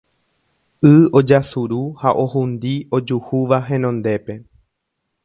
Y 0.93 0.93
ojasuru 1.19 1.81
ha 2.01 2.09
ohundi 2.23 2.73
ojuhúva 2.99 3.57
henondépe 3.69 4.33